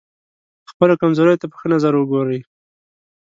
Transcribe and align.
خپلو 0.71 0.93
کمزوریو 1.01 1.41
ته 1.41 1.45
په 1.51 1.55
ښه 1.59 1.67
نظر 1.73 1.93
وګورئ. 1.95 2.39